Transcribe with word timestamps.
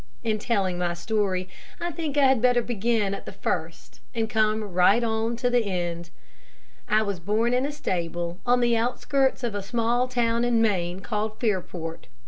In 0.23 0.39
telling 0.39 0.79
my 0.79 0.95
story, 0.95 1.47
I 1.79 1.91
think 1.91 2.17
I 2.17 2.25
had 2.25 2.41
better 2.41 2.63
begin 2.63 3.13
at 3.13 3.27
the 3.27 3.31
first 3.31 3.99
and 4.15 4.27
come 4.27 4.63
right 4.63 5.03
on 5.03 5.35
to 5.35 5.47
the 5.51 5.59
end. 5.63 6.09
I 6.89 7.03
was 7.03 7.19
born 7.19 7.53
in 7.53 7.67
a 7.67 7.71
stable 7.71 8.39
on 8.43 8.61
the 8.61 8.75
outskirts 8.75 9.43
of 9.43 9.53
a 9.53 9.61
small 9.61 10.07
town 10.07 10.43
in 10.43 10.59
Maine 10.59 11.01
called 11.01 11.39
Fairport. 11.39 12.07